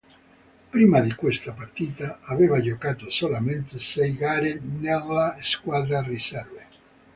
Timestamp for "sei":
3.77-4.15